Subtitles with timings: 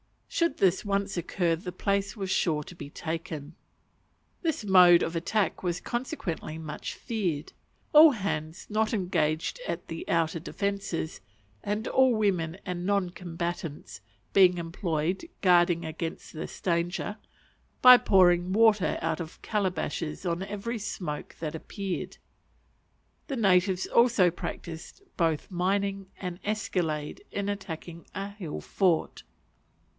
[0.27, 3.53] Should this once occur the place was sure to be taken.
[4.41, 7.53] This mode of attack was consequently much feared;
[7.93, 11.21] all hands not engaged at the outer defences,
[11.63, 14.01] and all women and non combatants,
[14.33, 17.17] being employed guarding against this danger,
[17.83, 22.17] by pouring water out of calabashes on every smoke that appeared.
[23.27, 29.21] The natives also practised both mining and escalade in attacking a hill fort.